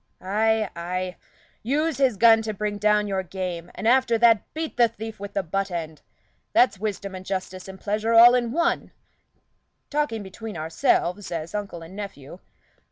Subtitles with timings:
[0.19, 1.15] "Ay, ay,
[1.61, 5.33] use his gun to bring down your game, and after that, beat the thief with
[5.35, 6.01] the butt end.
[6.53, 8.93] That's wisdom and justice and pleasure all in one
[9.91, 12.39] talking between ourselves as uncle and nephew.